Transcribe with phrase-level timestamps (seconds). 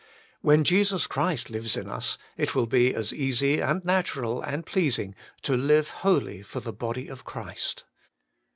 [0.41, 5.13] When Jesus Christ lives in us, it will be as easy and natural and pleasing
[5.43, 7.83] to live wholly for the body of Christ.